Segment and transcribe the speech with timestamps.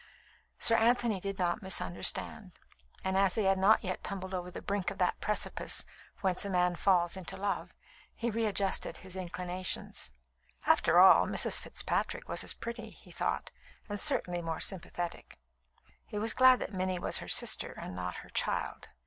[0.57, 2.53] Sir Anthony did not misunderstand,
[3.03, 5.85] and as he had not yet tumbled over the brink of that precipice
[6.21, 7.75] whence a man falls into love,
[8.15, 10.09] he readjusted his inclinations.
[10.65, 11.61] After all, Mrs.
[11.61, 13.51] Fitzpatrick was as pretty, he thought,
[13.87, 15.37] and certainly more sympathetic.
[16.07, 18.87] He was glad that Minnie was her sister, and not her child.